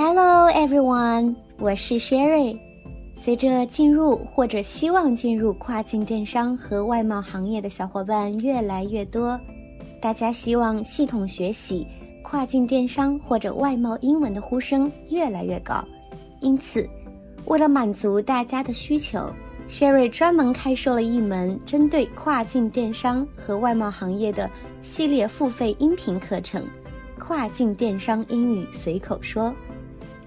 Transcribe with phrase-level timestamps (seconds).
[0.00, 2.56] Hello everyone，我是 Sherry。
[3.16, 9.40] 随着进入或者希望进入跨境电商和外贸行业的小伙伴越来越多，
[10.00, 11.84] 大家希望系统学习
[12.22, 15.84] 跨境电商或者外贸英文的呼声越来越高。
[16.40, 16.88] 因此，
[17.46, 19.28] 为了满足大家的需求
[19.68, 24.48] ，Sherry 专门开设了一门针对跨境电商和外贸行业的
[24.80, 26.64] 系列付费音频课程——
[27.18, 29.52] 跨境电商英语随口说。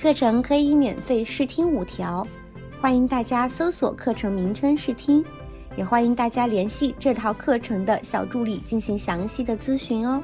[0.00, 2.24] 课程可以免费试听五条。
[2.80, 5.24] 欢迎大家搜索课程名称试听，
[5.76, 10.22] 也欢迎大家联系这套课程的小助理进行详细的咨询哦。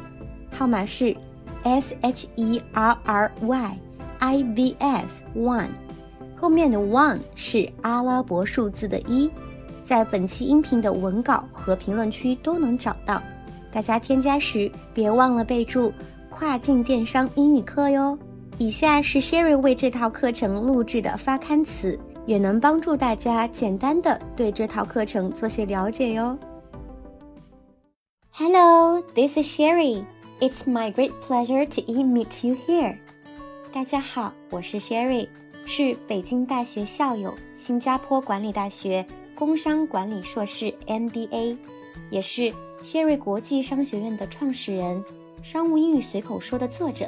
[0.52, 1.16] 号码是
[1.64, 3.78] S H E R R Y
[4.20, 5.70] I V S One，
[6.36, 9.28] 后面的 One 是阿拉伯数字的一，
[9.82, 13.20] 在本期音频的文稿和评论区都能找到。
[13.72, 15.92] 大家添加时别忘了备注
[16.30, 18.16] “跨境电商英语课”哟。
[18.58, 21.98] 以下是 Sherry 为这套课程录制的发刊词。
[22.26, 26.38] 也能帮助大家简单的对这套课程做些了解哟。
[28.30, 30.05] Hello, this is Sherry.
[30.41, 32.97] It's my great pleasure to meet you here.
[33.70, 35.28] 大家好，我是 Sherry，
[35.66, 41.58] 是北京大学校友，新加坡管理大学工商管理硕士 MBA，
[42.10, 45.05] 也是 Sherry 国际商学院的创始人，
[45.42, 47.06] 商务英语随口说的作者。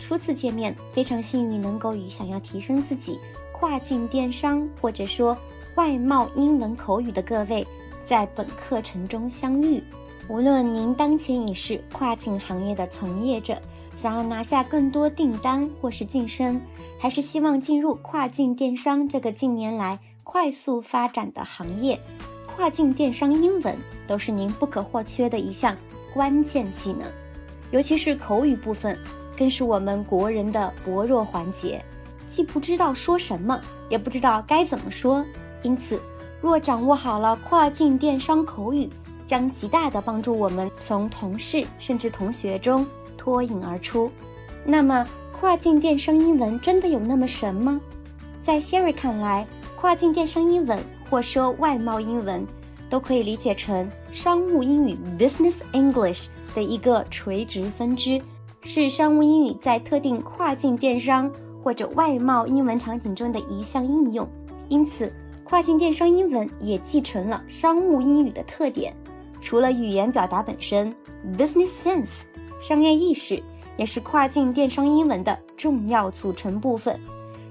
[0.00, 3.20] 初次见面，非常幸运能够与想要提升自己。
[3.52, 5.36] 跨境电商或者说
[5.74, 7.64] 外贸英文口语的各位，
[8.06, 9.82] 在本课程中相遇。
[10.28, 13.60] 无论您当前已是跨境行业的从业者，
[13.96, 16.58] 想要拿下更多订单或是晋升，
[16.98, 22.00] 还是希望进入跨境电商这个近年来快速发展的行业，
[22.46, 23.76] 跨境电商英文
[24.06, 25.76] 都是您不可或缺的一项
[26.14, 27.02] 关键技能。
[27.72, 28.98] 尤其是口语部分，
[29.40, 31.82] 更是我们国人的薄弱环节。
[32.30, 35.24] 既不知道说什么，也不知道该怎么说，
[35.62, 35.98] 因此，
[36.42, 38.86] 若掌握好了跨境电商口语，
[39.26, 42.86] 将极大的帮助我们从同事甚至同学中
[43.16, 44.12] 脱颖而出。
[44.62, 47.80] 那么，跨境电商英文真的有那么神吗？
[48.42, 52.46] 在 Sherry 看来，跨境电商英文或说外贸英文，
[52.90, 56.24] 都可以理解成商务英语 （Business English）
[56.54, 58.20] 的一个垂直分支，
[58.62, 61.30] 是商务英语在特定跨境电商。
[61.62, 64.26] 或者外贸英文场景中的一项应用，
[64.70, 65.12] 因此
[65.44, 68.96] 跨境电商英文也继承了商务英语的特点。
[69.42, 70.90] 除了语言表达本身
[71.36, 72.22] ，business sense
[72.58, 73.42] 商业意识
[73.76, 76.98] 也是跨境电商英文的重要组成部分。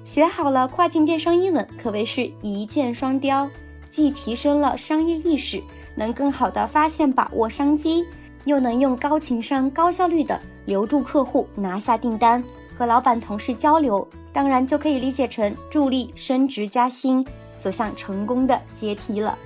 [0.04, 3.48] 学好了跨境电商英文，可谓是一箭双雕，
[3.92, 5.62] 既提升了商业意识，
[5.94, 8.04] 能更好的发现把握商机，
[8.46, 12.44] 又能用高情商、高效率的留住客户，拿下订单。
[12.78, 17.26] 和老板、同事交流，当然就可以理解成助力升职加薪，
[17.60, 19.38] 走向成功的阶梯了，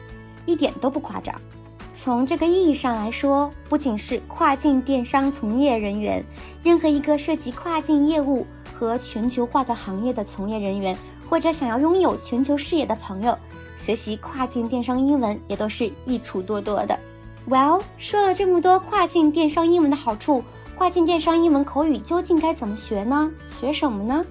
[0.46, 1.34] 一点都不夸张。
[1.96, 6.24] 从这个意义上来说，不仅是跨境电商从业人员，
[6.62, 10.96] 任何一个涉及跨境业务和全球化的行业的从业人员，
[11.28, 13.36] 或者想要拥有全球视野的朋友，
[13.78, 16.96] 学习跨境电商英文也都是益处多多的。
[17.50, 20.44] Well，说了这么多跨境电商英文的好处。
[20.76, 23.32] 跨境电商英文口语究竟该怎么学呢？
[23.50, 24.26] 学什么呢？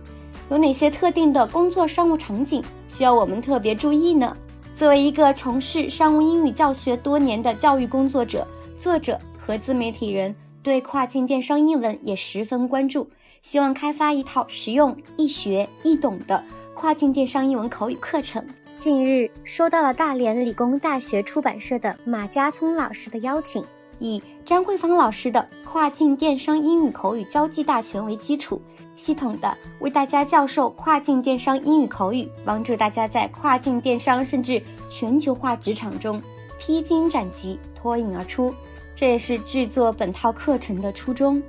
[0.51, 4.37] 有哪些特定的工作商务场景需要我们特别注意呢？
[4.75, 13.09] 作为一个从事商务英语教学多年的教育工作者、作者和自媒体人，对跨境电商英文也十分关注，
[13.41, 16.43] 希望开发一套实用、易学、易懂的
[16.75, 18.45] 跨境电商英文口语课程。
[18.79, 23.65] 近日收到了大连理工大学出版社的马家聪老师的邀请。
[24.03, 28.61] 以张慧芳老师的跨境电商英语口语交际大全为基础，
[28.97, 36.21] 系统的为大家教授跨境电商英语口语，帮助大家在跨境电商甚至全球化职场中
[36.59, 38.53] 披荆斩棘、脱颖而出。
[38.93, 41.41] 这也是制作本套课程的初衷。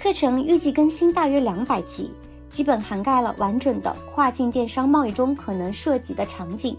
[0.00, 2.10] 课程预计更新大约两百集，
[2.48, 6.74] 基本涵盖了完整的跨境电商贸易中可能涉及的场景。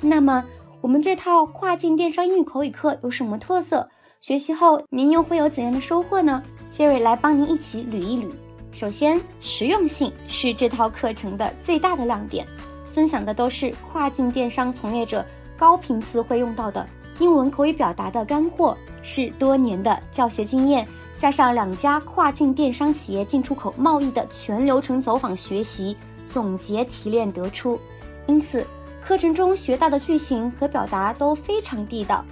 [0.00, 0.42] 那么，
[0.80, 3.86] 我们这套跨境电商英语口语课有什么特色？
[4.20, 8.28] 学习后，您又会有怎样的收获呢？Sherry 来帮您一起捋一捋。
[8.70, 12.46] 首先，实用性是这套课程的最大的亮点，
[12.92, 15.24] 分享的都是跨境电商从业者
[15.56, 16.86] 高频次会用到的
[17.18, 25.96] 英文口语表达的干货，是多年的教学经验，加上两家跨境电商企业进出口贸易的全流程走访学习
[26.28, 27.80] 总结提炼得出。
[28.26, 28.66] 因此，
[29.02, 32.22] 课程中学到的句型和表达都非常地道，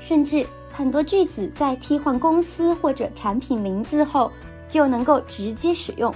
[0.00, 0.44] 甚至。
[0.76, 4.30] 很多句子在替换公司或者产品名字后
[4.68, 6.12] 就能够直接使用。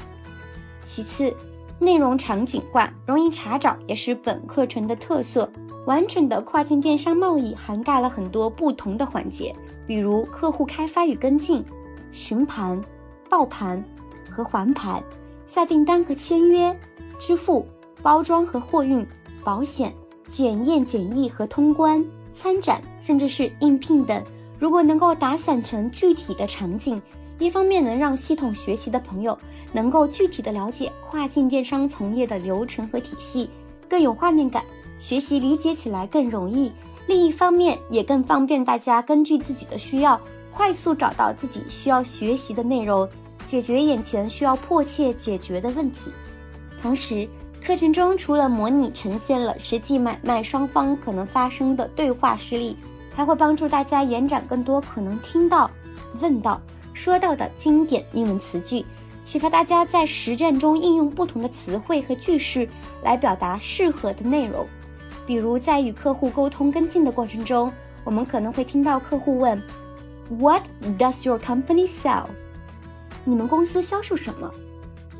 [0.83, 1.35] 其次，
[1.79, 5.51] 内容场景化，容易查找，也是本课程的特色。
[5.87, 11.65] 完整的跨境电商贸易涵盖了很多不同的环节，比如客户开发与跟进、
[12.12, 12.79] 询盘、
[13.31, 13.83] 报盘
[14.31, 15.03] 和还盘、
[15.47, 16.79] 下订单和签约、
[17.19, 17.67] 支付、
[18.03, 19.07] 包装和货运、
[19.43, 19.95] 保险、
[20.29, 22.05] 检验检疫和通关、
[22.35, 24.23] 参展，甚至是应聘等。
[24.61, 27.01] 如果能够打散成具体的场景，
[27.39, 29.37] 一方面能让系统学习的朋友
[29.73, 33.49] 能够具体的了解跨境电商从业的流程和体系，
[33.89, 34.62] 更有画面感。
[34.99, 36.71] 学习理解起来更容易，
[37.07, 40.21] 另一方面也更方便大家根据自己的需要，
[40.53, 43.09] 快速找到自己需要学习的内容，
[43.47, 46.11] 解决眼前需要迫切解决的问题。
[46.83, 47.27] 同时，
[47.65, 52.77] 课程中除了模拟呈现了实际买卖双方可能发生的对话事例，
[53.20, 55.70] 还会帮助大家延展更多可能听到、
[56.20, 56.58] 问到、
[56.94, 58.82] 说到的经典英文词句。
[59.25, 62.67] 启发大家在实战中应用不同的词汇和句式
[63.02, 64.67] 来表达适合的内容。
[65.26, 67.70] 比如在与客户沟通跟进的过程中，
[68.05, 69.62] 我们可能会听到客户问
[70.38, 70.62] ：“What
[70.99, 72.25] does your company sell？”
[73.26, 74.50] 你们公司销售什么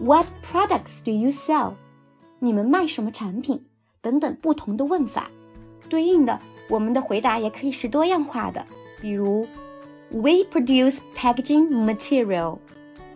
[0.00, 1.75] ？“What products do you sell？”
[2.38, 3.62] 你们卖什么产品？
[4.00, 5.31] 等等不同的问法。
[5.91, 8.64] 对应的，我们的回答也可以是多样化的，
[9.00, 9.46] 比如
[10.11, 12.58] ：“We produce packaging material。”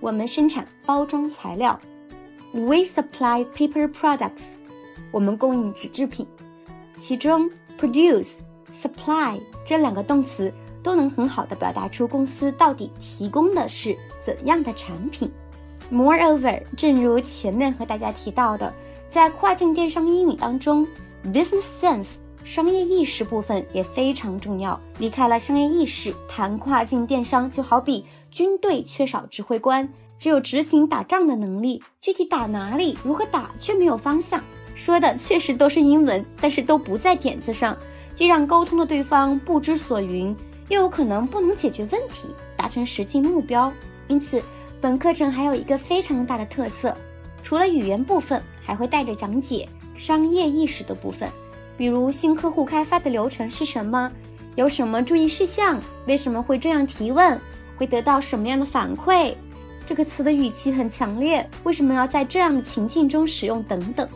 [0.00, 1.80] 我们生产包装材料。
[2.52, 4.42] “We supply paper products。”
[5.12, 6.26] 我们供应纸制品。
[6.96, 7.48] 其中
[7.80, 8.38] ，produce、
[8.74, 10.52] supply 这两个动词
[10.82, 15.30] 都能很好的表达出公司到底提供的是怎样的产品。
[15.92, 18.74] Moreover，正如前面和大家提到的，
[19.08, 20.86] 在跨境电商英语当中
[21.26, 22.14] ，business sense
[22.44, 24.78] 商业意识部分也非常重要。
[24.98, 29.88] 离开了商业意识，谈跨境电商就好比军队缺少指挥官，
[30.18, 34.42] 只有执行打仗的能力，具体打哪里、如何打却没有方向。
[34.74, 37.76] 说的确实都是英文，但是都不在点子上，
[38.14, 40.36] 既让沟通的对方不知所云，
[40.68, 43.72] 又有可能不能解决问题，达成实际目标。
[44.08, 44.42] 因此，
[44.80, 46.94] 本课程还有一个非常大的特色，
[47.42, 51.30] 除了语言部分，还会带着讲解商业意识的部分，
[51.76, 54.10] 比如新客户开发的流程是什么，
[54.54, 57.38] 有什么注意事项，为什么会这样提问，
[57.76, 59.34] 会得到什么样的反馈，
[59.86, 64.08] 这个词的语气很强烈，为什么要在这样的情境中使用等等。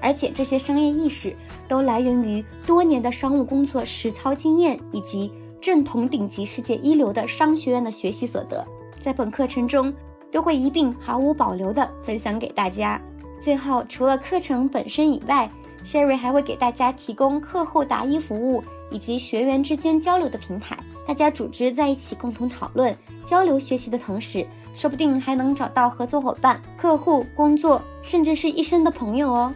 [0.00, 1.34] 而且这些商业意识
[1.66, 5.32] 都来源于多年的商务工作实操经验，以及
[5.62, 8.62] 正统顶级世界一流的商学院的学习所得，
[9.00, 9.90] 在本课程中
[10.30, 13.00] 都会一并毫无保留的分享给大家。
[13.40, 15.50] 最后，除了课程本身以外
[15.84, 20.76] ，Sherry 还会给大家提供课后答疑服务以及学员之间交流的平台，
[21.06, 24.46] 大家组织在一起共同讨论、交流学习的同时，
[24.76, 29.54] 说不定还能找到合作伙伴、客户、工作，甚至是一生的朋友哦。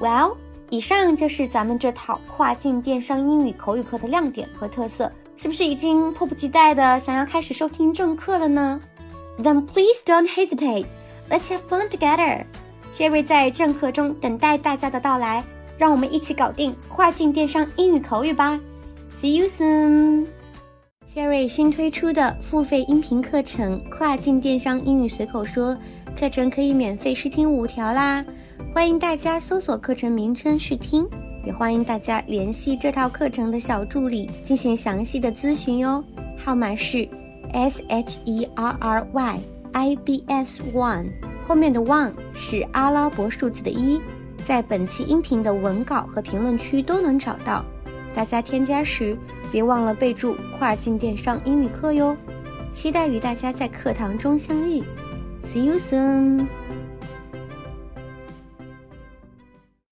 [0.00, 0.36] Well，
[0.70, 8.80] 以上就是咱们这套跨境电商英语口语课的亮点和特色，是不是已经迫不及待的想要开始收听正课了呢
[9.38, 10.86] ？Then please don't hesitate.
[11.28, 12.44] Let's have fun together.
[12.92, 15.42] Sherry 在正课中等待大家的到来，
[15.76, 18.60] 让我们一起搞定跨境电商英语口语吧。
[19.10, 20.26] See you soon.
[21.14, 25.76] Sherry 新推出的付费音频课程《跨境电商英语随口说》
[26.18, 28.24] 课程可以免费试听五条啦。
[28.74, 31.06] 欢迎大家搜索课程名称试听，
[31.44, 36.02] 也欢迎大家联系这套课程的小助理进行详细的咨询哟。
[36.36, 37.08] 号码是
[37.52, 39.40] S H E R R Y
[39.72, 41.12] I B S One，
[41.46, 44.00] 后面的 One 是阿拉伯数字的一，
[44.44, 47.64] 在本期音频的文稿和评论区都能找到。
[48.14, 49.16] 大家添加时
[49.50, 52.16] 别忘了备注“跨境电商英语课”哟。
[52.70, 54.82] 期待与大家在课堂中相遇
[55.42, 56.46] ，See you soon。